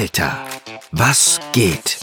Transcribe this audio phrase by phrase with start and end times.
[0.00, 0.34] Alter,
[0.92, 1.98] was geht?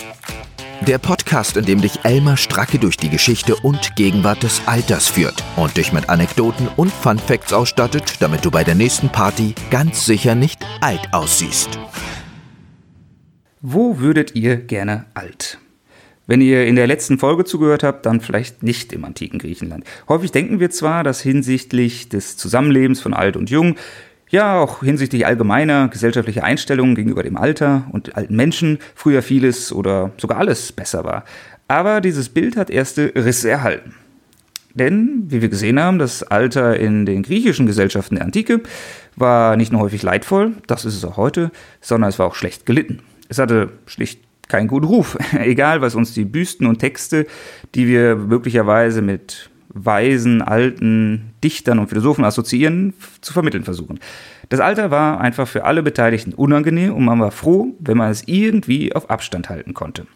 [0.86, 5.44] Der Podcast, in dem dich Elmar Stracke durch die Geschichte und Gegenwart des Alters führt
[5.56, 10.06] und dich mit Anekdoten und Fun Facts ausstattet, damit du bei der nächsten Party ganz
[10.06, 11.80] sicher nicht alt aussiehst.
[13.62, 15.58] Wo würdet ihr gerne alt?
[16.28, 19.86] Wenn ihr in der letzten Folge zugehört habt, dann vielleicht nicht im antiken Griechenland.
[20.08, 23.76] Häufig denken wir zwar, dass hinsichtlich des Zusammenlebens von alt und jung
[24.30, 30.12] ja, auch hinsichtlich allgemeiner gesellschaftlicher Einstellungen gegenüber dem Alter und alten Menschen früher vieles oder
[30.18, 31.24] sogar alles besser war.
[31.68, 33.96] Aber dieses Bild hat erste Risse erhalten.
[34.74, 38.62] Denn, wie wir gesehen haben, das Alter in den griechischen Gesellschaften der Antike
[39.16, 42.66] war nicht nur häufig leidvoll, das ist es auch heute, sondern es war auch schlecht
[42.66, 43.00] gelitten.
[43.28, 47.26] Es hatte schlicht keinen guten Ruf, egal was uns die Büsten und Texte,
[47.76, 54.00] die wir möglicherweise mit weisen, alten Dichtern und Philosophen assoziieren, zu vermitteln versuchen.
[54.50, 58.24] Das Alter war einfach für alle Beteiligten unangenehm und man war froh, wenn man es
[58.28, 60.08] irgendwie auf Abstand halten konnte.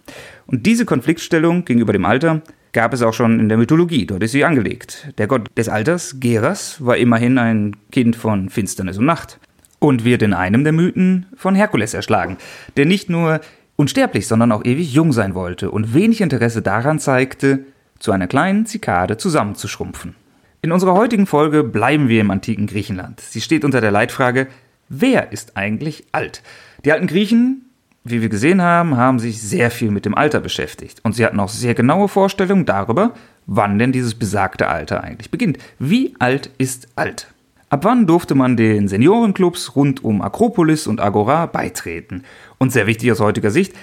[0.47, 4.31] Und diese Konfliktstellung gegenüber dem Alter gab es auch schon in der Mythologie, dort ist
[4.31, 5.09] sie angelegt.
[5.17, 9.39] Der Gott des Alters, Geras, war immerhin ein Kind von Finsternis und Nacht
[9.79, 12.37] und wird in einem der Mythen von Herkules erschlagen,
[12.77, 13.41] der nicht nur
[13.75, 17.65] unsterblich, sondern auch ewig jung sein wollte und wenig Interesse daran zeigte,
[18.01, 20.15] zu einer kleinen Zikade zusammenzuschrumpfen.
[20.61, 23.19] In unserer heutigen Folge bleiben wir im antiken Griechenland.
[23.19, 24.47] Sie steht unter der Leitfrage,
[24.89, 26.41] wer ist eigentlich alt?
[26.83, 27.69] Die alten Griechen,
[28.03, 30.99] wie wir gesehen haben, haben sich sehr viel mit dem Alter beschäftigt.
[31.03, 33.13] Und sie hatten auch sehr genaue Vorstellungen darüber,
[33.45, 35.59] wann denn dieses besagte Alter eigentlich beginnt.
[35.79, 37.27] Wie alt ist alt?
[37.69, 42.23] Ab wann durfte man den Seniorenclubs rund um Akropolis und Agora beitreten?
[42.57, 43.73] Und sehr wichtig aus heutiger Sicht,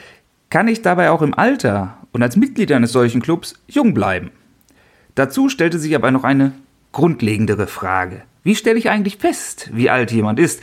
[0.51, 4.33] kann ich dabei auch im Alter und als Mitglied eines solchen Clubs jung bleiben?
[5.15, 6.53] Dazu stellte sich aber noch eine
[6.91, 8.23] grundlegendere Frage.
[8.43, 10.61] Wie stelle ich eigentlich fest, wie alt jemand ist?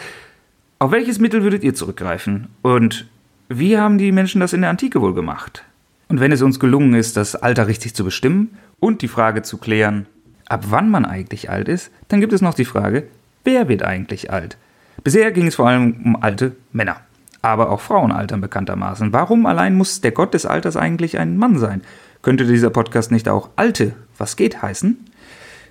[0.80, 2.50] Auf welches Mittel würdet ihr zurückgreifen?
[2.62, 3.08] Und
[3.48, 5.64] wie haben die Menschen das in der Antike wohl gemacht?
[6.10, 9.58] Und wenn es uns gelungen ist, das Alter richtig zu bestimmen und die Frage zu
[9.58, 10.08] klären,
[10.48, 13.08] ab wann man eigentlich alt ist, dann gibt es noch die Frage,
[13.46, 14.58] wer wird eigentlich alt?
[15.06, 17.00] Bisher ging es vor allem um alte Männer
[17.46, 19.14] aber auch Frauen altern bekanntermaßen.
[19.14, 21.82] Warum allein muss der Gott des Alters eigentlich ein Mann sein?
[22.22, 24.98] Könnte dieser Podcast nicht auch Alte, was geht, heißen?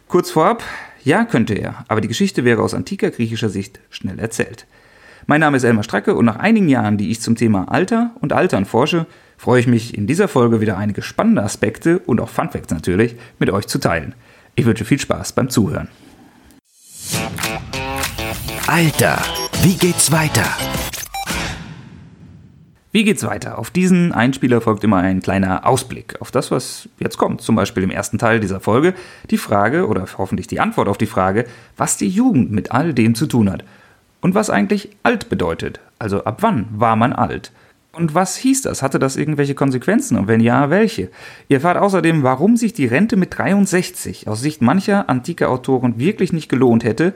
[0.06, 0.62] Kurz vorab,
[1.02, 4.66] ja, könnte er, aber die Geschichte wäre aus antiker griechischer Sicht schnell erzählt.
[5.26, 8.32] Mein Name ist Elmar Stracke und nach einigen Jahren, die ich zum Thema Alter und
[8.32, 9.06] Altern forsche,
[9.36, 13.50] freue ich mich in dieser Folge wieder einige spannende Aspekte und auch Funfacts natürlich mit
[13.50, 14.14] euch zu teilen.
[14.54, 15.88] Ich wünsche viel Spaß beim Zuhören.
[18.66, 19.18] Alter,
[19.62, 20.46] wie geht's weiter?
[22.94, 23.58] Wie geht's weiter?
[23.58, 27.40] Auf diesen Einspieler folgt immer ein kleiner Ausblick auf das, was jetzt kommt.
[27.40, 28.94] Zum Beispiel im ersten Teil dieser Folge
[29.30, 31.44] die Frage oder hoffentlich die Antwort auf die Frage,
[31.76, 33.64] was die Jugend mit all dem zu tun hat.
[34.20, 35.80] Und was eigentlich alt bedeutet.
[35.98, 37.50] Also ab wann war man alt?
[37.90, 38.80] Und was hieß das?
[38.80, 40.16] Hatte das irgendwelche Konsequenzen?
[40.16, 41.10] Und wenn ja, welche?
[41.48, 46.32] Ihr erfahrt außerdem, warum sich die Rente mit 63 aus Sicht mancher antiker Autoren wirklich
[46.32, 47.12] nicht gelohnt hätte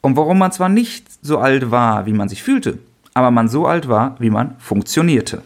[0.00, 2.78] und warum man zwar nicht so alt war, wie man sich fühlte,
[3.14, 5.42] aber man so alt war, wie man funktionierte.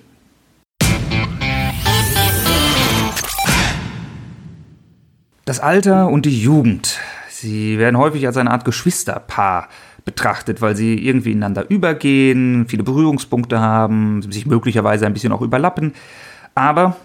[5.45, 6.99] Das Alter und die Jugend.
[7.29, 9.69] Sie werden häufig als eine Art Geschwisterpaar
[10.05, 15.93] betrachtet, weil sie irgendwie ineinander übergehen, viele Berührungspunkte haben, sich möglicherweise ein bisschen auch überlappen.
[16.55, 16.97] Aber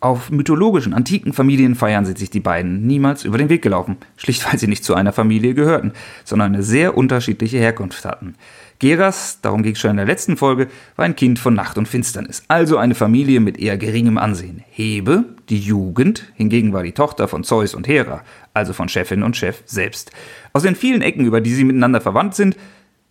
[0.00, 4.58] auf mythologischen, antiken Familienfeiern sind sich die beiden niemals über den Weg gelaufen, schlicht weil
[4.58, 5.92] sie nicht zu einer Familie gehörten,
[6.24, 8.34] sondern eine sehr unterschiedliche Herkunft hatten.
[8.80, 11.86] Geras, darum ging es schon in der letzten Folge, war ein Kind von Nacht und
[11.86, 14.64] Finsternis, also eine Familie mit eher geringem Ansehen.
[14.70, 18.22] Hebe, die Jugend, hingegen war die Tochter von Zeus und Hera,
[18.54, 20.12] also von Chefin und Chef selbst.
[20.54, 22.56] Aus den vielen Ecken, über die sie miteinander verwandt sind,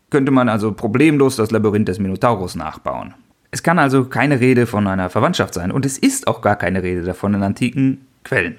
[0.10, 3.14] könnte man also problemlos das Labyrinth des Minotaurus nachbauen.
[3.52, 6.82] Es kann also keine Rede von einer Verwandtschaft sein und es ist auch gar keine
[6.82, 8.56] Rede davon in antiken Quellen.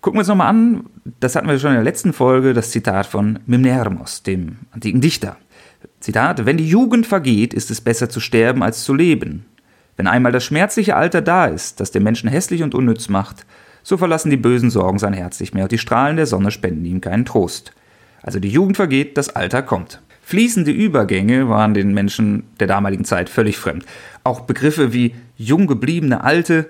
[0.00, 0.86] Gucken wir uns nochmal an,
[1.20, 5.36] das hatten wir schon in der letzten Folge, das Zitat von Mimnermos, dem antiken Dichter.
[6.00, 9.46] Zitat, wenn die Jugend vergeht, ist es besser zu sterben als zu leben.
[9.96, 13.44] Wenn einmal das schmerzliche Alter da ist, das den Menschen hässlich und unnütz macht,
[13.82, 16.84] so verlassen die bösen Sorgen sein Herz nicht mehr und die Strahlen der Sonne spenden
[16.84, 17.72] ihm keinen Trost.
[18.22, 20.00] Also die Jugend vergeht, das Alter kommt.
[20.22, 23.86] Fließende Übergänge waren den Menschen der damaligen Zeit völlig fremd.
[24.24, 26.68] Auch Begriffe wie jung gebliebene Alte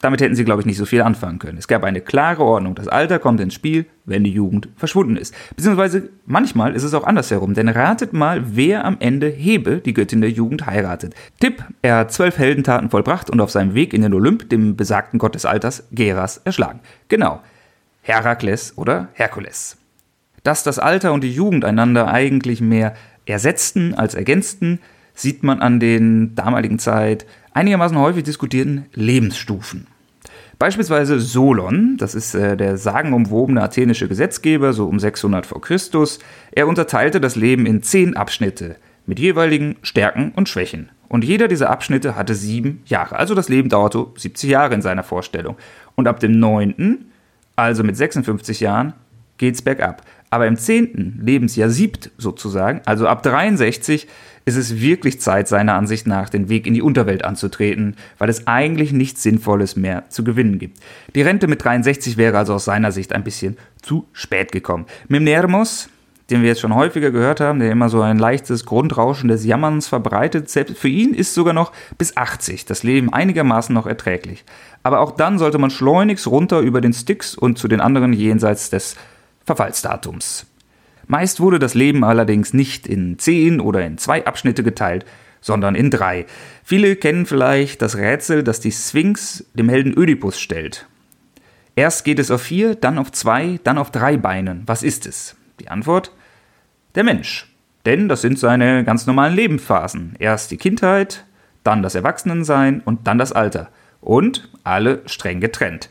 [0.00, 1.56] damit hätten sie, glaube ich, nicht so viel anfangen können.
[1.58, 2.74] Es gab eine klare Ordnung.
[2.74, 5.34] Das Alter kommt ins Spiel, wenn die Jugend verschwunden ist.
[5.56, 7.54] Beziehungsweise manchmal ist es auch andersherum.
[7.54, 11.14] Denn ratet mal, wer am Ende Hebe, die Göttin der Jugend, heiratet.
[11.40, 15.18] Tipp, er hat zwölf Heldentaten vollbracht und auf seinem Weg in den Olymp, dem besagten
[15.18, 16.80] Gott des Alters, Geras, erschlagen.
[17.08, 17.40] Genau.
[18.02, 19.78] Herakles oder Herkules.
[20.42, 22.94] Dass das Alter und die Jugend einander eigentlich mehr
[23.24, 24.78] ersetzten als ergänzten,
[25.14, 27.26] sieht man an den damaligen Zeit
[27.56, 29.86] einigermaßen häufig diskutierten Lebensstufen.
[30.58, 35.58] Beispielsweise Solon, das ist äh, der sagenumwobene athenische Gesetzgeber, so um 600 v.
[35.58, 35.76] Chr.
[36.52, 38.76] Er unterteilte das Leben in zehn Abschnitte
[39.06, 40.90] mit jeweiligen Stärken und Schwächen.
[41.08, 43.16] Und jeder dieser Abschnitte hatte sieben Jahre.
[43.16, 45.56] Also das Leben dauerte 70 Jahre in seiner Vorstellung.
[45.94, 47.12] Und ab dem neunten,
[47.54, 48.94] also mit 56 Jahren,
[49.38, 50.02] geht's bergab.
[50.36, 54.06] Aber im zehnten Lebensjahr siebt sozusagen, also ab 63,
[54.44, 58.46] ist es wirklich Zeit, seiner Ansicht nach, den Weg in die Unterwelt anzutreten, weil es
[58.46, 60.78] eigentlich nichts Sinnvolles mehr zu gewinnen gibt.
[61.14, 64.84] Die Rente mit 63 wäre also aus seiner Sicht ein bisschen zu spät gekommen.
[65.08, 65.88] Mimnermos,
[66.28, 69.88] den wir jetzt schon häufiger gehört haben, der immer so ein leichtes Grundrauschen des Jammerns
[69.88, 74.44] verbreitet, selbst für ihn ist sogar noch bis 80 das Leben einigermaßen noch erträglich.
[74.82, 78.68] Aber auch dann sollte man schleunigst runter über den Styx und zu den anderen jenseits
[78.68, 78.96] des
[79.46, 80.46] Verfallsdatums.
[81.06, 85.06] Meist wurde das Leben allerdings nicht in zehn oder in zwei Abschnitte geteilt,
[85.40, 86.26] sondern in drei.
[86.64, 90.88] Viele kennen vielleicht das Rätsel, das die Sphinx dem Helden Ödipus stellt.
[91.76, 94.64] Erst geht es auf vier, dann auf zwei, dann auf drei Beinen.
[94.66, 95.36] Was ist es?
[95.60, 96.10] Die Antwort?
[96.96, 97.52] Der Mensch.
[97.84, 100.16] Denn das sind seine ganz normalen Lebensphasen.
[100.18, 101.24] Erst die Kindheit,
[101.62, 103.68] dann das Erwachsenensein und dann das Alter.
[104.00, 105.88] Und alle streng getrennt.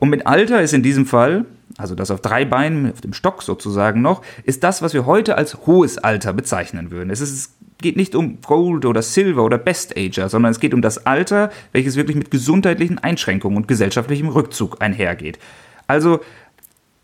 [0.00, 1.44] Und mit Alter ist in diesem Fall
[1.78, 5.36] also das auf drei Beinen, auf dem Stock sozusagen noch, ist das, was wir heute
[5.36, 7.10] als hohes Alter bezeichnen würden.
[7.10, 10.72] Es, ist, es geht nicht um Gold oder Silver oder Best Ager, sondern es geht
[10.72, 15.38] um das Alter, welches wirklich mit gesundheitlichen Einschränkungen und gesellschaftlichem Rückzug einhergeht.
[15.86, 16.20] Also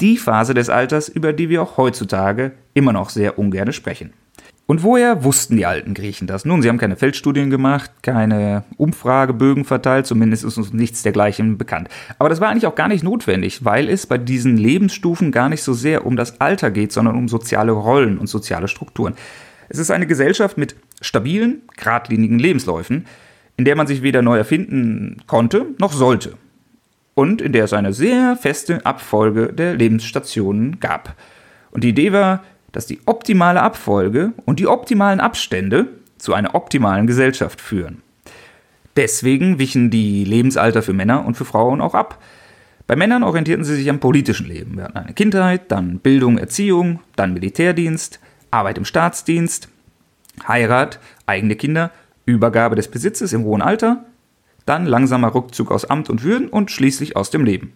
[0.00, 4.12] die Phase des Alters, über die wir auch heutzutage immer noch sehr ungern sprechen.
[4.67, 6.44] Und woher wussten die alten Griechen das?
[6.44, 11.88] Nun, sie haben keine Feldstudien gemacht, keine Umfragebögen verteilt, zumindest ist uns nichts dergleichen bekannt.
[12.19, 15.62] Aber das war eigentlich auch gar nicht notwendig, weil es bei diesen Lebensstufen gar nicht
[15.62, 19.14] so sehr um das Alter geht, sondern um soziale Rollen und soziale Strukturen.
[19.69, 23.06] Es ist eine Gesellschaft mit stabilen, geradlinigen Lebensläufen,
[23.56, 26.35] in der man sich weder neu erfinden konnte noch sollte.
[27.14, 31.14] Und in der es eine sehr feste Abfolge der Lebensstationen gab.
[31.70, 35.88] Und die Idee war, dass die optimale Abfolge und die optimalen Abstände
[36.19, 38.02] zu einer optimalen Gesellschaft führen.
[38.96, 42.22] Deswegen wichen die Lebensalter für Männer und für Frauen auch ab.
[42.86, 44.76] Bei Männern orientierten sie sich am politischen Leben.
[44.76, 48.20] Wir hatten eine Kindheit, dann Bildung, Erziehung, dann Militärdienst,
[48.50, 49.68] Arbeit im Staatsdienst,
[50.46, 51.90] Heirat, eigene Kinder,
[52.26, 54.04] Übergabe des Besitzes im hohen Alter,
[54.66, 57.72] dann langsamer Rückzug aus Amt und Würden und schließlich aus dem Leben.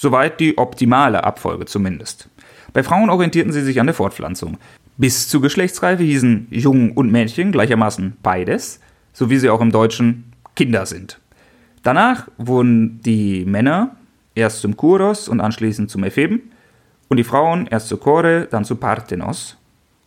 [0.00, 2.28] Soweit die optimale Abfolge zumindest.
[2.72, 4.56] Bei Frauen orientierten sie sich an der Fortpflanzung.
[4.96, 8.78] Bis zur Geschlechtsreife hießen Jungen und Mädchen gleichermaßen beides,
[9.12, 11.18] so wie sie auch im Deutschen Kinder sind.
[11.82, 13.96] Danach wurden die Männer
[14.36, 16.52] erst zum Kuros und anschließend zum Epheben
[17.08, 19.56] und die Frauen erst zu Chore, dann zu Parthenos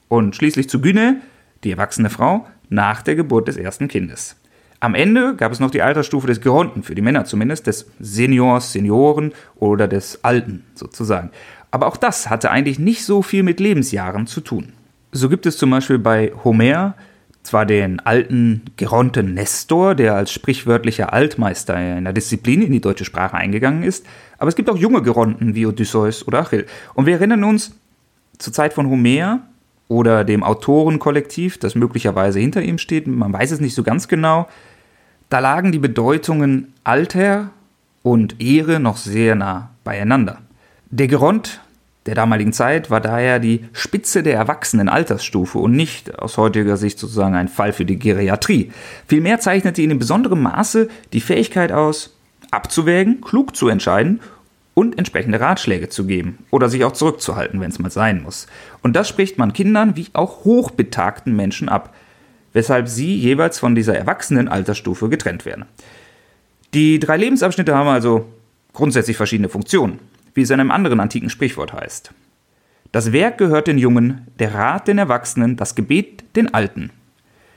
[0.08, 1.20] und schließlich zu Gyne,
[1.66, 4.38] die erwachsene Frau, nach der Geburt des ersten Kindes.
[4.81, 8.74] Am Ende gab es noch die Altersstufe des Geronten, für die Männer zumindest, des Seniors,
[8.74, 11.30] Senioren oder des Alten sozusagen.
[11.69, 14.74] Aber auch das hatte eigentlich nicht so viel mit Lebensjahren zu tun.
[15.12, 16.95] So gibt es zum Beispiel bei Homer
[17.44, 23.06] zwar den alten Geronten Nestor, der als sprichwörtlicher Altmeister in der Disziplin in die deutsche
[23.06, 24.07] Sprache eingegangen ist,
[24.39, 26.66] aber es gibt auch junge Geronten wie Odysseus oder Achill.
[26.95, 27.75] Und wir erinnern uns
[28.39, 29.42] zur Zeit von Homer
[29.88, 34.48] oder dem Autorenkollektiv, das möglicherweise hinter ihm steht, man weiß es nicht so ganz genau,
[35.32, 37.52] da lagen die Bedeutungen Alter
[38.04, 40.40] und Ehre noch sehr nah beieinander.
[40.90, 41.62] Der Geront
[42.06, 47.00] der damaligen Zeit war daher die Spitze der erwachsenen Altersstufe und nicht aus heutiger Sicht
[47.00, 48.72] sozusagen ein Fall für die Geriatrie.
[49.08, 52.18] Vielmehr zeichnete ihn in besonderem Maße die Fähigkeit aus,
[52.50, 54.20] abzuwägen, klug zu entscheiden
[54.74, 58.48] und entsprechende Ratschläge zu geben oder sich auch zurückzuhalten, wenn es mal sein muss.
[58.82, 61.94] Und das spricht man Kindern wie auch hochbetagten Menschen ab,
[62.53, 65.65] weshalb sie jeweils von dieser erwachsenen Altersstufe getrennt werden.
[66.74, 68.25] Die drei Lebensabschnitte haben also
[68.74, 70.00] grundsätzlich verschiedene Funktionen
[70.34, 72.13] wie es in einem anderen antiken Sprichwort heißt.
[72.91, 76.91] Das Werk gehört den Jungen, der Rat den Erwachsenen, das Gebet den Alten.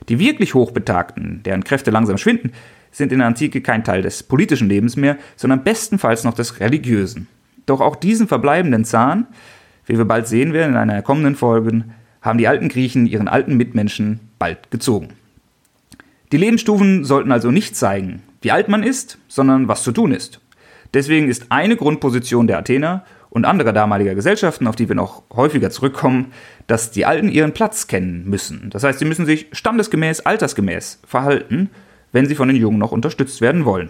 [0.07, 2.51] Die wirklich Hochbetagten, deren Kräfte langsam schwinden,
[2.91, 7.27] sind in der Antike kein Teil des politischen Lebens mehr, sondern bestenfalls noch des religiösen.
[7.65, 9.27] Doch auch diesen verbleibenden Zahn,
[9.85, 11.83] wie wir bald sehen werden in einer kommenden Folge,
[12.25, 15.09] haben die alten Griechen ihren alten Mitmenschen bald gezogen.
[16.31, 20.41] Die Lebensstufen sollten also nicht zeigen, wie alt man ist, sondern was zu tun ist.
[20.93, 25.69] Deswegen ist eine Grundposition der Athener und anderer damaliger Gesellschaften, auf die wir noch häufiger
[25.69, 26.31] zurückkommen,
[26.67, 28.69] dass die Alten ihren Platz kennen müssen.
[28.69, 31.69] Das heißt, sie müssen sich standesgemäß, altersgemäß verhalten,
[32.11, 33.89] wenn sie von den Jungen noch unterstützt werden wollen.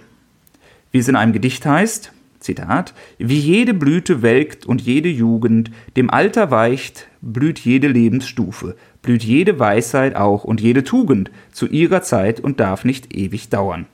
[0.91, 2.11] Wie es in einem Gedicht heißt,
[2.45, 9.23] Zitat, wie jede Blüte welkt und jede Jugend dem Alter weicht, blüht jede Lebensstufe, blüht
[9.23, 13.87] jede Weisheit auch und jede Tugend zu ihrer Zeit und darf nicht ewig dauern.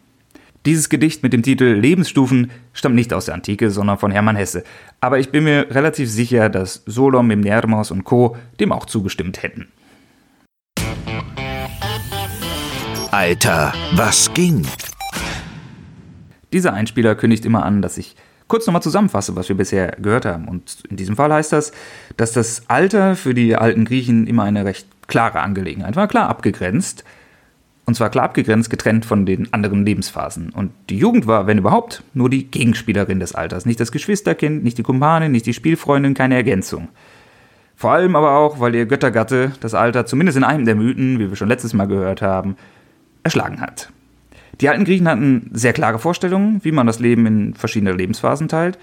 [0.68, 4.64] Dieses Gedicht mit dem Titel Lebensstufen stammt nicht aus der Antike, sondern von Hermann Hesse.
[5.00, 8.38] Aber ich bin mir relativ sicher, dass Solom, Mimnermos und Co.
[8.60, 9.70] dem auch zugestimmt hätten.
[13.10, 14.68] Alter, was ging?
[16.54, 18.16] Dieser Einspieler kündigt immer an, dass ich
[18.52, 20.50] kurz nochmal zusammenfasse, was wir bisher gehört haben.
[20.50, 21.72] Und in diesem Fall heißt das,
[22.18, 27.06] dass das Alter für die alten Griechen immer eine recht klare Angelegenheit war, klar abgegrenzt.
[27.86, 30.50] Und zwar klar abgegrenzt, getrennt von den anderen Lebensphasen.
[30.50, 33.66] Und die Jugend war, wenn überhaupt, nur die Gegenspielerin des Alters.
[33.66, 36.90] Nicht das Geschwisterkind, nicht die Kumpanin, nicht die Spielfreundin, keine Ergänzung.
[37.78, 41.30] Vor allem aber auch, weil ihr Göttergatte das Alter, zumindest in einem der Mythen, wie
[41.30, 42.58] wir schon letztes Mal gehört haben,
[43.24, 43.94] erschlagen hat.
[44.62, 48.78] Die alten Griechen hatten sehr klare Vorstellungen, wie man das Leben in verschiedene Lebensphasen teilt.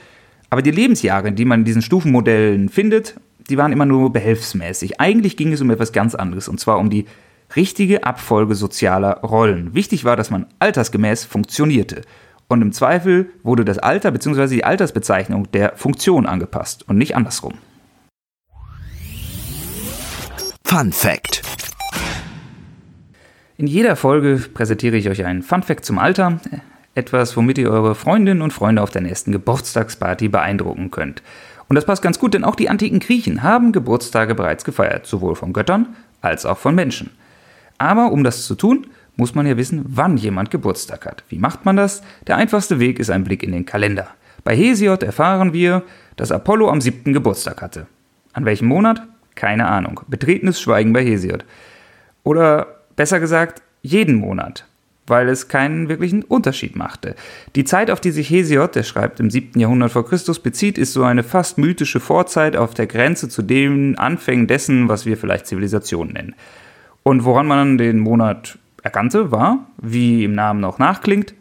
[0.51, 3.15] Aber die Lebensjahre, die man in diesen Stufenmodellen findet,
[3.49, 5.01] die waren immer nur behelfsmäßig.
[5.01, 7.07] Eigentlich ging es um etwas ganz anderes, und zwar um die
[7.55, 9.75] richtige Abfolge sozialer Rollen.
[9.75, 12.03] Wichtig war, dass man altersgemäß funktionierte.
[12.49, 14.49] Und im Zweifel wurde das Alter bzw.
[14.49, 17.55] die Altersbezeichnung der Funktion angepasst und nicht andersrum.
[20.65, 21.43] Fun Fact.
[23.61, 26.39] In jeder Folge präsentiere ich euch einen Fun Fact zum Alter,
[26.95, 31.25] etwas, womit ihr eure Freundinnen und Freunde auf der nächsten Geburtstagsparty beeindrucken könnt.
[31.69, 35.35] Und das passt ganz gut, denn auch die antiken Griechen haben Geburtstage bereits gefeiert, sowohl
[35.35, 37.11] von Göttern als auch von Menschen.
[37.79, 38.87] Aber um das zu tun,
[39.17, 41.25] muss man ja wissen, wann jemand Geburtstag hat.
[41.29, 42.03] Wie macht man das?
[42.29, 44.07] Der einfachste Weg ist ein Blick in den Kalender.
[44.45, 45.83] Bei Hesiod erfahren wir,
[46.15, 47.13] dass Apollo am 7.
[47.13, 47.89] Geburtstag hatte.
[48.35, 49.03] An welchem Monat?
[49.35, 50.03] Keine Ahnung.
[50.07, 51.45] Betretenes Schweigen bei Hesiod.
[52.23, 54.67] Oder besser gesagt, jeden Monat,
[55.07, 57.15] weil es keinen wirklichen Unterschied machte.
[57.55, 59.61] Die Zeit, auf die sich Hesiod, der schreibt im 7.
[59.61, 63.97] Jahrhundert vor Christus, bezieht, ist so eine fast mythische Vorzeit auf der Grenze zu den
[63.97, 66.35] Anfängen dessen, was wir vielleicht Zivilisation nennen.
[67.05, 71.35] Und woran man den Monat erkannte, war, wie im Namen noch nachklingt,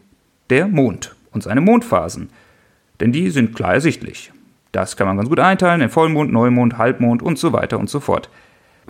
[0.50, 2.30] der Mond und seine Mondphasen.
[3.00, 4.32] Denn die sind klar ersichtlich.
[4.70, 7.98] Das kann man ganz gut einteilen in Vollmond, Neumond, Halbmond und so weiter und so
[7.98, 8.30] fort.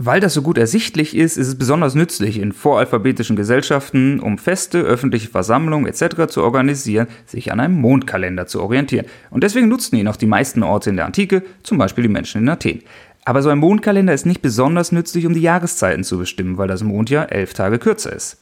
[0.00, 4.78] Weil das so gut ersichtlich ist, ist es besonders nützlich in voralphabetischen Gesellschaften, um Feste,
[4.78, 6.28] öffentliche Versammlungen etc.
[6.28, 9.06] zu organisieren, sich an einem Mondkalender zu orientieren.
[9.30, 12.42] Und deswegen nutzten ihn auch die meisten Orte in der Antike, zum Beispiel die Menschen
[12.42, 12.82] in Athen.
[13.24, 16.84] Aber so ein Mondkalender ist nicht besonders nützlich, um die Jahreszeiten zu bestimmen, weil das
[16.84, 18.40] Mondjahr elf Tage kürzer ist.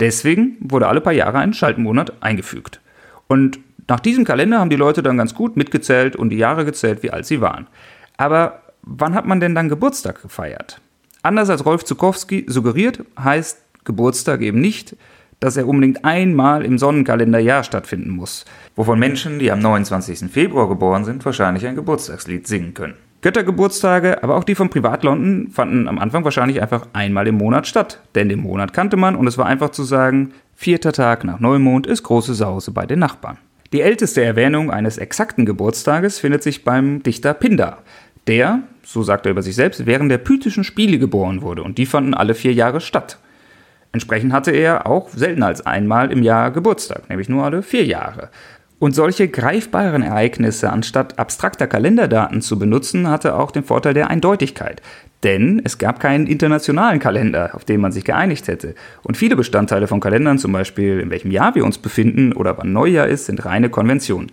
[0.00, 2.80] Deswegen wurde alle paar Jahre ein Schaltmonat eingefügt.
[3.28, 7.04] Und nach diesem Kalender haben die Leute dann ganz gut mitgezählt und die Jahre gezählt,
[7.04, 7.68] wie alt sie waren.
[8.16, 10.80] Aber wann hat man denn dann Geburtstag gefeiert?
[11.26, 14.94] Anders als Rolf Zukowski suggeriert, heißt Geburtstag eben nicht,
[15.40, 18.44] dass er unbedingt einmal im Sonnenkalenderjahr stattfinden muss,
[18.76, 20.30] wovon Menschen, die am 29.
[20.30, 22.94] Februar geboren sind, wahrscheinlich ein Geburtstagslied singen können.
[23.22, 27.98] Göttergeburtstage, aber auch die von Privatlonden fanden am Anfang wahrscheinlich einfach einmal im Monat statt.
[28.14, 31.88] Denn den Monat kannte man und es war einfach zu sagen, vierter Tag nach Neumond
[31.88, 33.38] ist große Sause bei den Nachbarn.
[33.72, 37.82] Die älteste Erwähnung eines exakten Geburtstages findet sich beim Dichter Pindar,
[38.26, 41.86] der, so sagt er über sich selbst, während der Pythischen Spiele geboren wurde und die
[41.86, 43.18] fanden alle vier Jahre statt.
[43.92, 48.30] Entsprechend hatte er auch seltener als einmal im Jahr Geburtstag, nämlich nur alle vier Jahre.
[48.78, 54.82] Und solche greifbaren Ereignisse anstatt abstrakter Kalenderdaten zu benutzen, hatte auch den Vorteil der Eindeutigkeit.
[55.22, 58.74] Denn es gab keinen internationalen Kalender, auf den man sich geeinigt hätte.
[59.02, 62.74] Und viele Bestandteile von Kalendern, zum Beispiel in welchem Jahr wir uns befinden oder wann
[62.74, 64.30] Neujahr ist, sind reine Konventionen.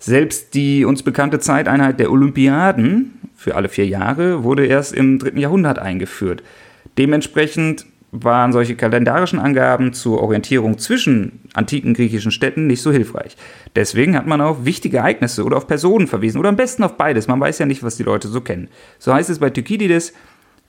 [0.00, 5.38] Selbst die uns bekannte Zeiteinheit der Olympiaden für alle vier Jahre wurde erst im dritten
[5.38, 6.42] Jahrhundert eingeführt.
[6.96, 13.36] Dementsprechend waren solche kalendarischen Angaben zur Orientierung zwischen antiken griechischen Städten nicht so hilfreich.
[13.76, 17.28] Deswegen hat man auf wichtige Ereignisse oder auf Personen verwiesen oder am besten auf beides.
[17.28, 18.68] Man weiß ja nicht, was die Leute so kennen.
[18.98, 20.12] So heißt es bei Thukydides,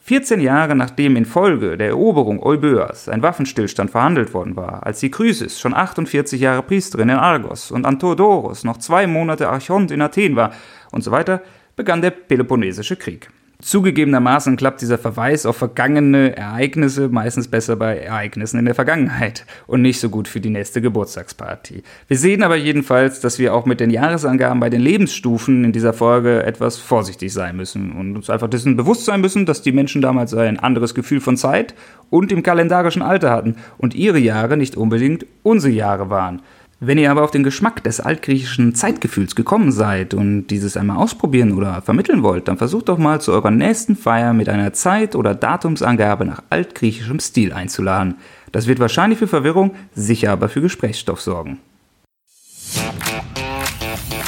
[0.03, 5.11] 14 Jahre nachdem in Folge der Eroberung Euböas ein Waffenstillstand verhandelt worden war, als die
[5.11, 10.35] Chrysis schon 48 Jahre Priesterin in Argos und Antodoros noch zwei Monate Archont in Athen
[10.35, 10.53] war
[10.91, 11.43] und so weiter,
[11.75, 13.29] begann der Peloponnesische Krieg.
[13.61, 19.81] Zugegebenermaßen klappt dieser Verweis auf vergangene Ereignisse meistens besser bei Ereignissen in der Vergangenheit und
[19.81, 21.83] nicht so gut für die nächste Geburtstagsparty.
[22.07, 25.93] Wir sehen aber jedenfalls, dass wir auch mit den Jahresangaben bei den Lebensstufen in dieser
[25.93, 30.01] Folge etwas vorsichtig sein müssen und uns einfach dessen bewusst sein müssen, dass die Menschen
[30.01, 31.75] damals ein anderes Gefühl von Zeit
[32.09, 36.41] und im kalendarischen Alter hatten und ihre Jahre nicht unbedingt unsere Jahre waren.
[36.83, 41.53] Wenn ihr aber auf den Geschmack des altgriechischen Zeitgefühls gekommen seid und dieses einmal ausprobieren
[41.53, 45.35] oder vermitteln wollt, dann versucht doch mal zu eurer nächsten Feier mit einer Zeit- oder
[45.35, 48.15] Datumsangabe nach altgriechischem Stil einzuladen.
[48.51, 51.59] Das wird wahrscheinlich für Verwirrung, sicher aber für Gesprächsstoff sorgen.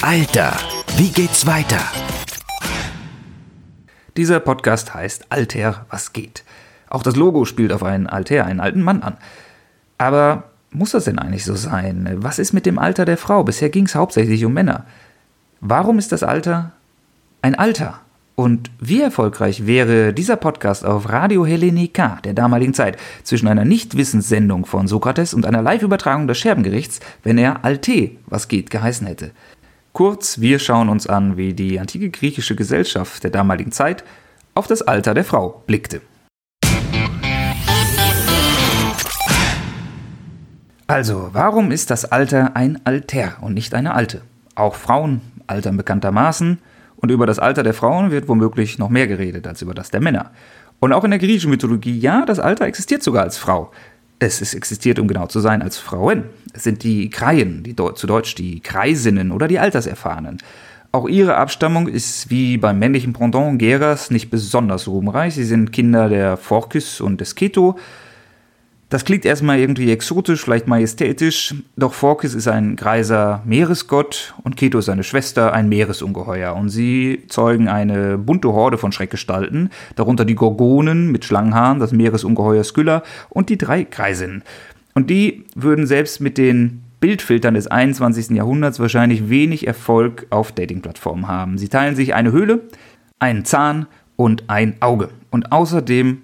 [0.03, 0.55] Alter,
[0.97, 1.81] wie geht's weiter?
[4.15, 6.43] Dieser Podcast heißt Alter, was geht?
[6.87, 9.17] Auch das Logo spielt auf einen Alter, einen alten Mann an.
[9.97, 12.09] Aber muss das denn eigentlich so sein?
[12.17, 13.43] Was ist mit dem Alter der Frau?
[13.43, 14.85] Bisher ging es hauptsächlich um Männer.
[15.61, 16.71] Warum ist das Alter
[17.41, 17.99] ein Alter?
[18.35, 24.65] Und wie erfolgreich wäre dieser Podcast auf Radio Hellenika der damaligen Zeit zwischen einer Nichtwissenssendung
[24.65, 29.31] von Sokrates und einer Live-Übertragung des Scherbengerichts, wenn er Alte, was geht, geheißen hätte?
[29.91, 34.03] Kurz, wir schauen uns an, wie die antike griechische Gesellschaft der damaligen Zeit
[34.55, 36.01] auf das Alter der Frau blickte.
[40.87, 44.21] Also, warum ist das Alter ein Alter und nicht eine Alte?
[44.55, 46.59] Auch Frauen altern bekanntermaßen
[46.97, 50.01] und über das Alter der Frauen wird womöglich noch mehr geredet als über das der
[50.01, 50.31] Männer.
[50.79, 53.71] Und auch in der griechischen Mythologie, ja, das Alter existiert sogar als Frau.
[54.19, 56.25] Es ist, existiert, um genau zu sein, als Frauen.
[56.53, 60.39] Es sind die Kreien, die zu Deutsch die Kreisinnen oder die Alterserfahrenen.
[60.91, 65.33] Auch ihre Abstammung ist wie beim männlichen Pendant Geras nicht besonders ruhmreich.
[65.33, 67.77] Sie sind Kinder der Phorkys und des Keto,
[68.93, 74.81] das klingt erstmal irgendwie exotisch, vielleicht majestätisch, doch Phorkys ist ein greiser Meeresgott und Keto
[74.81, 76.55] seine Schwester, ein Meeresungeheuer.
[76.55, 82.63] Und sie zeugen eine bunte Horde von Schreckgestalten, darunter die Gorgonen mit Schlangenhaaren, das Meeresungeheuer
[82.63, 84.43] Skylla und die drei Greisinnen.
[84.93, 88.29] Und die würden selbst mit den Bildfiltern des 21.
[88.29, 91.57] Jahrhunderts wahrscheinlich wenig Erfolg auf Datingplattformen haben.
[91.57, 92.61] Sie teilen sich eine Höhle,
[93.17, 95.09] einen Zahn und ein Auge.
[95.31, 96.21] Und außerdem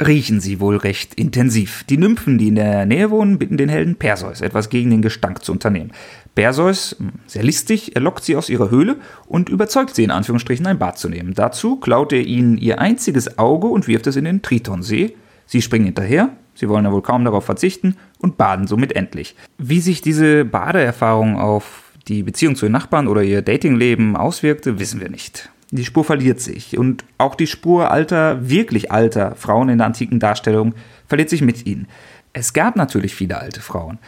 [0.00, 1.84] riechen sie wohl recht intensiv.
[1.84, 5.44] Die Nymphen, die in der Nähe wohnen, bitten den Helden Perseus, etwas gegen den Gestank
[5.44, 5.92] zu unternehmen.
[6.34, 10.78] Perseus, sehr listig, er lockt sie aus ihrer Höhle und überzeugt sie in Anführungsstrichen ein
[10.78, 11.34] Bad zu nehmen.
[11.34, 15.16] Dazu klaut er ihnen ihr einziges Auge und wirft es in den Tritonsee.
[15.46, 19.34] Sie springen hinterher, sie wollen ja wohl kaum darauf verzichten und baden somit endlich.
[19.56, 25.00] Wie sich diese Badeerfahrung auf die Beziehung zu den Nachbarn oder ihr Datingleben auswirkte, wissen
[25.00, 25.50] wir nicht.
[25.70, 26.78] Die Spur verliert sich.
[26.78, 30.74] Und auch die Spur alter, wirklich alter Frauen in der antiken Darstellung
[31.06, 31.88] verliert sich mit ihnen.
[32.32, 33.98] Es gab natürlich viele alte Frauen.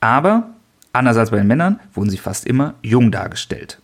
[0.00, 0.50] Aber,
[0.92, 3.78] anders als bei den Männern, wurden sie fast immer jung dargestellt.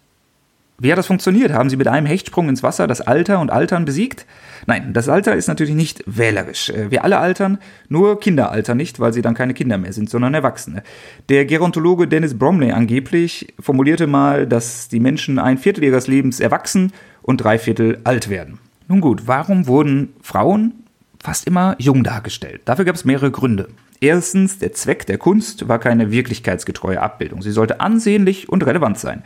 [0.82, 1.52] Wie hat das funktioniert?
[1.52, 4.24] Haben sie mit einem Hechtsprung ins Wasser das Alter und Altern besiegt?
[4.66, 6.70] Nein, das Alter ist natürlich nicht wählerisch.
[6.70, 7.58] Äh, wir alle altern,
[7.90, 10.82] nur Kinder altern nicht, weil sie dann keine Kinder mehr sind, sondern Erwachsene.
[11.28, 16.92] Der Gerontologe Dennis Bromley angeblich formulierte mal, dass die Menschen ein Viertel ihres Lebens erwachsen
[17.22, 18.58] und drei Viertel alt werden.
[18.88, 20.84] Nun gut, warum wurden Frauen
[21.22, 22.62] fast immer jung dargestellt?
[22.64, 23.68] Dafür gab es mehrere Gründe.
[24.00, 27.42] Erstens, der Zweck der Kunst war keine wirklichkeitsgetreue Abbildung.
[27.42, 29.22] Sie sollte ansehnlich und relevant sein.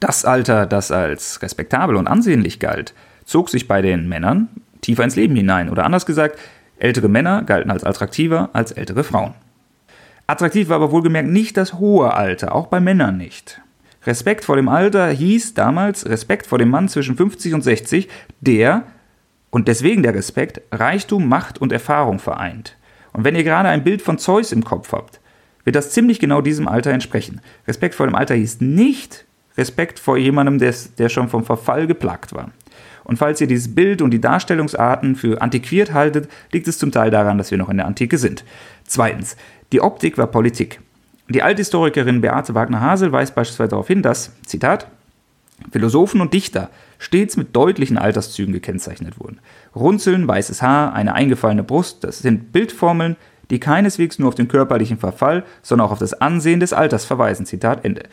[0.00, 4.48] Das Alter, das als respektabel und ansehnlich galt, zog sich bei den Männern
[4.80, 5.70] tiefer ins Leben hinein.
[5.70, 6.38] Oder anders gesagt,
[6.78, 9.34] ältere Männer galten als attraktiver als ältere Frauen.
[10.26, 13.60] Attraktiv war aber wohlgemerkt nicht das hohe Alter, auch bei Männern nicht.
[14.04, 18.08] Respekt vor dem Alter hieß damals Respekt vor dem Mann zwischen 50 und 60,
[18.40, 18.84] der,
[19.50, 22.76] und deswegen der Respekt, Reichtum, Macht und Erfahrung vereint.
[23.12, 25.20] Und wenn ihr gerade ein Bild von Zeus im Kopf habt,
[25.64, 27.40] wird das ziemlich genau diesem Alter entsprechen.
[27.66, 29.26] Respekt vor dem Alter hieß nicht
[29.58, 32.50] Respekt vor jemandem, der, schon vom Verfall geplagt war.
[33.04, 37.10] Und falls ihr dieses Bild und die Darstellungsarten für antiquiert haltet, liegt es zum Teil
[37.10, 38.44] daran, dass wir noch in der Antike sind.
[38.84, 39.36] Zweitens,
[39.72, 40.80] die Optik war Politik.
[41.30, 44.88] Die Althistorikerin Beate Wagner-Hasel weist beispielsweise darauf hin, dass, Zitat,
[45.70, 49.38] Philosophen und Dichter stets mit deutlichen Alterszügen gekennzeichnet wurden.
[49.76, 53.14] Runzeln, weißes Haar, eine eingefallene Brust, das sind Bildformeln,
[53.50, 57.46] die keineswegs nur auf den körperlichen Verfall, sondern auch auf das Ansehen des Alters verweisen.
[57.46, 58.04] Zitat Ende.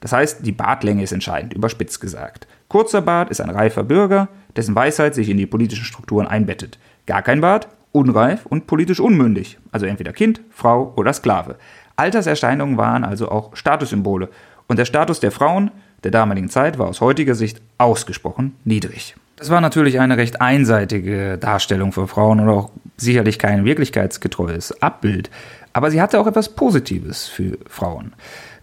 [0.00, 2.46] Das heißt, die Bartlänge ist entscheidend, überspitzt gesagt.
[2.68, 6.78] Kurzer Bart ist ein reifer Bürger, dessen Weisheit sich in die politischen Strukturen einbettet.
[7.04, 11.56] Gar kein Bart, unreif und politisch unmündig, also entweder Kind, Frau oder Sklave.
[12.00, 14.30] Alterserscheinungen waren also auch Statussymbole.
[14.66, 15.70] Und der Status der Frauen
[16.02, 19.16] der damaligen Zeit war aus heutiger Sicht ausgesprochen niedrig.
[19.36, 25.30] Das war natürlich eine recht einseitige Darstellung für Frauen und auch sicherlich kein wirklichkeitsgetreues Abbild.
[25.74, 28.12] Aber sie hatte auch etwas Positives für Frauen.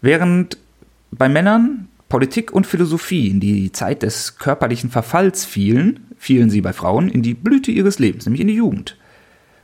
[0.01, 0.57] Während
[1.11, 6.73] bei Männern Politik und Philosophie in die Zeit des körperlichen Verfalls fielen, fielen sie bei
[6.73, 8.97] Frauen in die Blüte ihres Lebens, nämlich in die Jugend.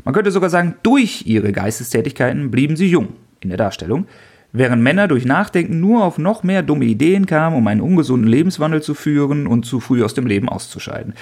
[0.03, 4.07] Man könnte sogar sagen, durch ihre Geistestätigkeiten blieben sie jung in der Darstellung,
[4.51, 8.81] während Männer durch Nachdenken nur auf noch mehr dumme Ideen kamen, um einen ungesunden Lebenswandel
[8.81, 11.13] zu führen und zu früh aus dem Leben auszuscheiden.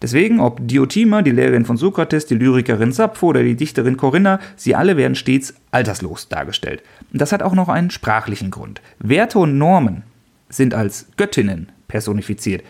[0.00, 4.74] Deswegen, ob Diotima, die Lehrerin von Sokrates, die Lyrikerin Sappho oder die Dichterin Corinna, sie
[4.74, 6.82] alle werden stets alterslos dargestellt.
[7.12, 8.80] Das hat auch noch einen sprachlichen Grund.
[9.00, 10.04] Werte und Normen
[10.48, 12.62] sind als Göttinnen personifiziert.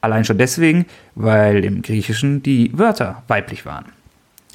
[0.00, 3.86] Allein schon deswegen, weil im Griechischen die Wörter weiblich waren.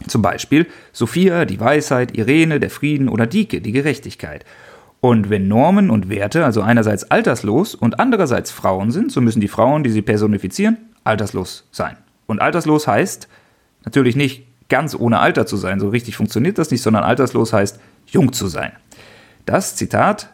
[0.08, 4.46] Zum Beispiel Sophia, die Weisheit, Irene, der Frieden oder Dike, die Gerechtigkeit.
[5.02, 9.48] Und wenn Normen und Werte also einerseits alterslos und andererseits Frauen sind, so müssen die
[9.48, 11.96] Frauen, die sie personifizieren, alterslos sein.
[12.28, 13.28] Und alterslos heißt
[13.86, 15.80] natürlich nicht ganz ohne Alter zu sein.
[15.80, 18.72] So richtig funktioniert das nicht, sondern alterslos heißt jung zu sein.
[19.46, 20.30] Das Zitat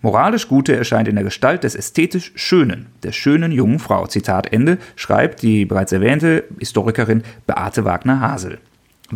[0.00, 4.06] Moralisch Gute erscheint in der Gestalt des ästhetisch Schönen, der schönen jungen Frau.
[4.06, 8.58] Zitat Ende, schreibt die bereits erwähnte Historikerin Beate Wagner-Hasel.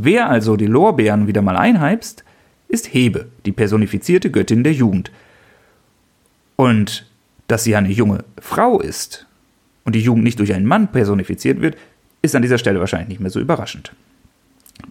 [0.01, 2.23] Wer also die Lorbeeren wieder mal einheimst,
[2.69, 5.11] ist Hebe, die personifizierte Göttin der Jugend.
[6.55, 7.05] Und
[7.49, 9.27] dass sie eine junge Frau ist
[9.85, 11.77] und die Jugend nicht durch einen Mann personifiziert wird,
[12.23, 13.93] ist an dieser Stelle wahrscheinlich nicht mehr so überraschend.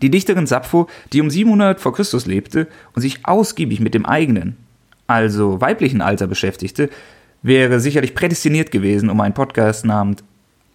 [0.02, 4.58] Die Dichterin Sappho, die um 700 vor Christus lebte und sich ausgiebig mit dem eigenen,
[5.08, 6.90] also weiblichen Alter beschäftigte,
[7.42, 10.24] wäre sicherlich prädestiniert gewesen, um einen Podcast namens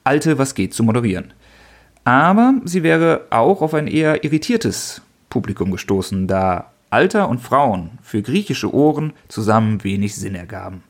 [0.05, 1.35] Alte, was geht zu moderieren.
[2.05, 8.23] Aber sie wäre auch auf ein eher irritiertes Publikum gestoßen, da Alter und Frauen für
[8.23, 10.83] griechische Ohren zusammen wenig Sinn ergaben.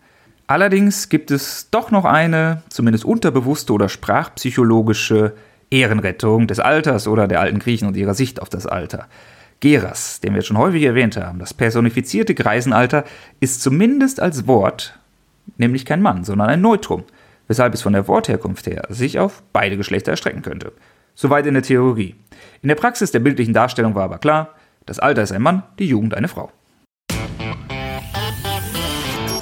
[0.47, 5.35] Allerdings gibt es doch noch eine, zumindest unterbewusste oder sprachpsychologische
[5.71, 9.07] Ehrenrettung des Alters oder der alten Griechen und ihrer Sicht auf das Alter.
[9.61, 13.05] Geras, den wir schon häufig erwähnt haben, das personifizierte Greisenalter,
[13.39, 14.99] ist zumindest als Wort
[15.57, 17.05] nämlich kein Mann, sondern ein Neutrum,
[17.49, 20.73] weshalb es von der Wortherkunft her sich auf beide Geschlechter erstrecken könnte.
[21.15, 22.15] Soweit in der Theorie.
[22.63, 24.51] In der Praxis der bildlichen Darstellung war aber klar,
[24.87, 26.51] das Alter ist ein Mann, die Jugend eine Frau.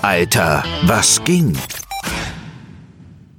[0.02, 1.56] Alter, was ging?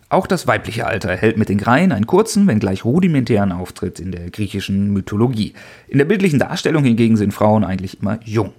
[0.09, 4.29] Auch das weibliche Alter erhält mit den Greien einen kurzen, wenngleich rudimentären Auftritt in der
[4.29, 5.53] griechischen Mythologie.
[5.87, 8.53] In der bildlichen Darstellung hingegen sind Frauen eigentlich immer jung.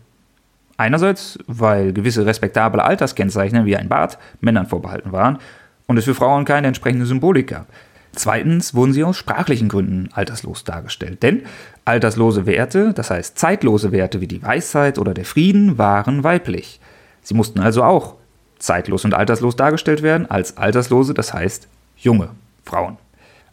[0.77, 5.39] Einerseits, weil gewisse respektable Alterskennzeichen wie ein Bart Männern vorbehalten waren
[5.87, 7.67] und es für Frauen keine entsprechende Symbolik gab.
[8.15, 11.43] Zweitens wurden sie aus sprachlichen Gründen alterslos dargestellt, denn
[11.85, 16.79] alterslose Werte, das heißt zeitlose Werte wie die Weisheit oder der Frieden, waren weiblich.
[17.23, 18.15] Sie mussten also auch
[18.59, 22.31] zeitlos und alterslos dargestellt werden, als Alterslose, das heißt junge
[22.65, 22.99] Frauen.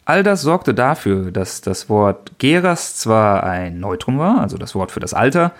[0.04, 4.90] All das sorgte dafür, dass das Wort Geras zwar ein Neutrum war, also das Wort
[4.90, 5.52] für das Alter,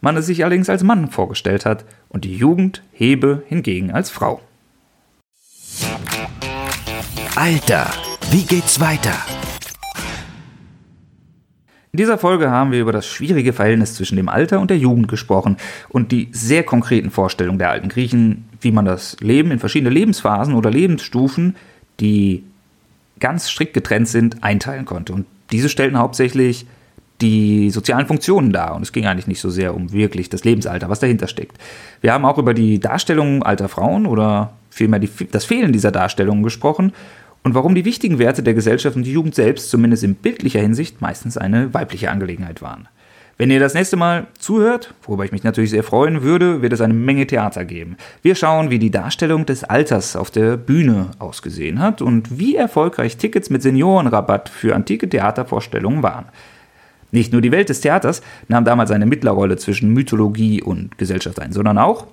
[0.00, 4.40] man es sich allerdings als Mann vorgestellt hat und die Jugend Hebe hingegen als Frau.
[7.34, 7.86] Alter,
[8.30, 9.14] wie geht's weiter?
[11.92, 15.08] In dieser Folge haben wir über das schwierige Verhältnis zwischen dem Alter und der Jugend
[15.08, 15.56] gesprochen
[15.88, 20.54] und die sehr konkreten Vorstellungen der alten Griechen, wie man das Leben in verschiedene Lebensphasen
[20.54, 21.56] oder Lebensstufen,
[22.00, 22.42] die
[23.18, 25.14] ganz strikt getrennt sind, einteilen konnte.
[25.14, 26.66] Und diese stellten hauptsächlich
[27.22, 28.74] die sozialen Funktionen dar.
[28.74, 31.56] Und es ging eigentlich nicht so sehr um wirklich das Lebensalter, was dahinter steckt.
[32.02, 36.42] Wir haben auch über die Darstellung alter Frauen oder vielmehr die, das Fehlen dieser Darstellungen
[36.42, 36.92] gesprochen
[37.42, 41.00] und warum die wichtigen Werte der Gesellschaft und die Jugend selbst zumindest in bildlicher Hinsicht
[41.00, 42.88] meistens eine weibliche Angelegenheit waren.
[43.38, 46.80] Wenn ihr das nächste Mal zuhört, worüber ich mich natürlich sehr freuen würde, wird es
[46.80, 47.98] eine Menge Theater geben.
[48.22, 53.18] Wir schauen, wie die Darstellung des Alters auf der Bühne ausgesehen hat und wie erfolgreich
[53.18, 56.24] Tickets mit Seniorenrabatt für antike Theatervorstellungen waren.
[57.10, 61.52] Nicht nur die Welt des Theaters nahm damals eine Mittlerrolle zwischen Mythologie und Gesellschaft ein,
[61.52, 62.06] sondern auch,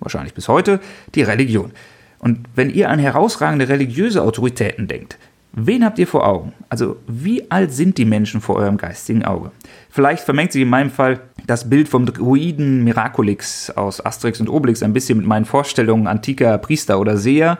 [0.00, 0.80] wahrscheinlich bis heute,
[1.14, 1.72] die Religion.
[2.18, 5.18] Und wenn ihr an herausragende religiöse Autoritäten denkt,
[5.52, 6.52] wen habt ihr vor Augen?
[6.68, 9.50] Also wie alt sind die Menschen vor eurem geistigen Auge?
[9.90, 14.82] Vielleicht vermengt sich in meinem Fall das Bild vom Druiden Miraculix aus Asterix und Obelix
[14.82, 17.58] ein bisschen mit meinen Vorstellungen antiker Priester oder Seher,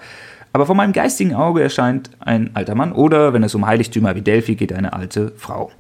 [0.53, 4.23] aber vor meinem geistigen Auge erscheint ein alter Mann oder, wenn es um Heiligtümer wie
[4.23, 5.71] Delphi geht, eine alte Frau.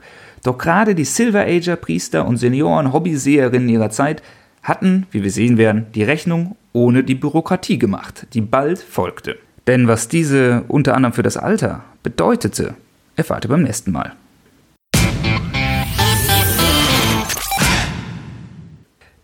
[0.42, 4.22] Doch gerade die Silver Ager Priester und Senioren Hobbyseherinnen ihrer Zeit
[4.62, 9.38] hatten, wie wir sehen werden, die Rechnung ohne die Bürokratie gemacht, die bald folgte.
[9.66, 12.74] Denn was diese unter anderem für das Alter bedeutete,
[13.16, 14.12] erfahrt ihr beim nächsten Mal.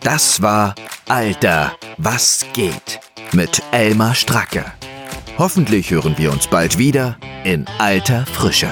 [0.00, 0.74] Das war
[1.08, 3.00] Alter, was geht
[3.32, 4.64] mit Elmar Stracke.
[5.38, 8.70] Hoffentlich hören wir uns bald wieder in alter Frische.